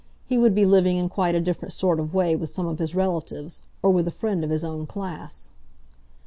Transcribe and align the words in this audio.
He 0.25 0.35
would 0.35 0.55
be 0.55 0.65
living 0.65 0.97
in 0.97 1.09
quite 1.09 1.35
a 1.35 1.39
different 1.39 1.73
sort 1.73 1.99
of 1.99 2.11
way 2.11 2.35
with 2.35 2.49
some 2.49 2.65
of 2.65 2.79
his 2.79 2.95
relatives, 2.95 3.61
or 3.83 3.91
with 3.91 4.07
a 4.07 4.09
friend 4.09 4.43
of 4.43 4.49
his 4.49 4.63
own 4.63 4.87
class. 4.87 5.51